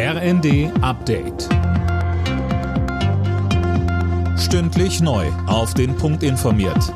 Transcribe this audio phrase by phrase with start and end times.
[0.00, 1.48] RND Update.
[4.38, 5.26] Stündlich neu.
[5.48, 6.94] Auf den Punkt informiert.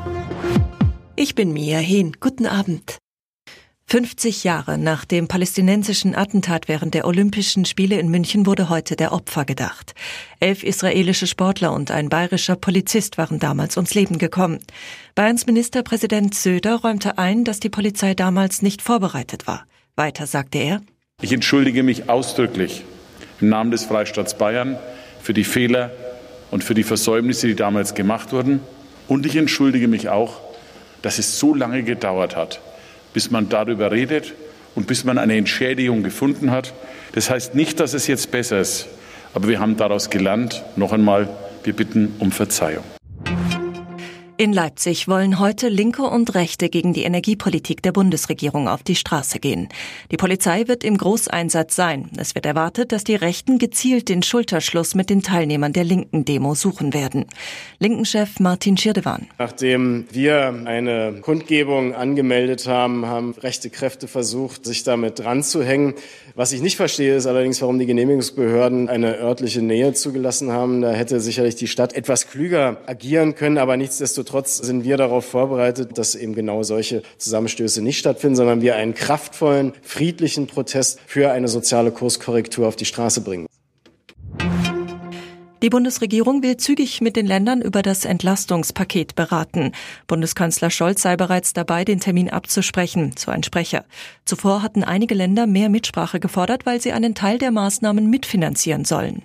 [1.17, 2.13] Ich bin Mia Hehn.
[2.21, 2.99] Guten Abend.
[3.87, 9.11] 50 Jahre nach dem palästinensischen Attentat während der Olympischen Spiele in München wurde heute der
[9.11, 9.93] Opfer gedacht.
[10.39, 14.59] Elf israelische Sportler und ein bayerischer Polizist waren damals ums Leben gekommen.
[15.13, 19.65] Bayerns Ministerpräsident Söder räumte ein, dass die Polizei damals nicht vorbereitet war.
[19.97, 20.79] Weiter sagte er,
[21.21, 22.85] ich entschuldige mich ausdrücklich
[23.43, 24.77] im Namen des Freistaats Bayern
[25.21, 25.91] für die Fehler
[26.49, 28.61] und für die Versäumnisse, die damals gemacht wurden.
[29.07, 30.39] Und ich entschuldige mich auch,
[31.01, 32.61] dass es so lange gedauert hat,
[33.13, 34.33] bis man darüber redet
[34.75, 36.73] und bis man eine Entschädigung gefunden hat.
[37.11, 38.87] Das heißt nicht, dass es jetzt besser ist,
[39.33, 40.63] aber wir haben daraus gelernt.
[40.77, 41.27] Noch einmal,
[41.63, 42.83] wir bitten um Verzeihung.
[44.35, 49.39] In Leipzig wollen heute Linke und Rechte gegen die Energiepolitik der Bundesregierung auf die Straße
[49.39, 49.69] gehen.
[50.11, 52.09] Die Polizei wird im Großeinsatz sein.
[52.17, 56.55] Es wird erwartet, dass die Rechten gezielt den Schulterschluss mit den Teilnehmern der linken Demo
[56.55, 57.25] suchen werden.
[57.77, 59.27] Linkenchef Martin Schirdewan.
[59.37, 65.93] Nachdem wir eine Kundgebung angemeldet haben, haben rechte Kräfte versucht, sich damit dran zu hängen.
[66.33, 70.81] Was ich nicht verstehe, ist allerdings, warum die Genehmigungsbehörden eine örtliche Nähe zugelassen haben.
[70.81, 75.25] Da hätte sicherlich die Stadt etwas klüger agieren können, aber nichtsdestotrotz Nichtsdestotrotz sind wir darauf
[75.25, 81.31] vorbereitet, dass eben genau solche Zusammenstöße nicht stattfinden, sondern wir einen kraftvollen, friedlichen Protest für
[81.31, 83.47] eine soziale Kurskorrektur auf die Straße bringen.
[85.61, 89.73] Die Bundesregierung will zügig mit den Ländern über das Entlastungspaket beraten.
[90.07, 93.83] Bundeskanzler Scholz sei bereits dabei, den Termin abzusprechen, so ein Sprecher.
[94.23, 99.23] Zuvor hatten einige Länder mehr Mitsprache gefordert, weil sie einen Teil der Maßnahmen mitfinanzieren sollen.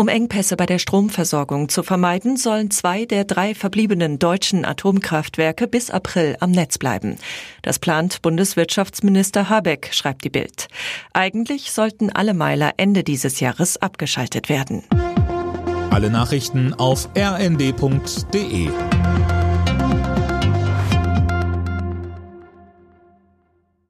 [0.00, 5.90] Um Engpässe bei der Stromversorgung zu vermeiden, sollen zwei der drei verbliebenen deutschen Atomkraftwerke bis
[5.90, 7.18] April am Netz bleiben.
[7.60, 10.68] Das plant Bundeswirtschaftsminister Habeck, schreibt die Bild.
[11.12, 14.84] Eigentlich sollten alle Meiler Ende dieses Jahres abgeschaltet werden.
[15.90, 18.70] Alle Nachrichten auf rnd.de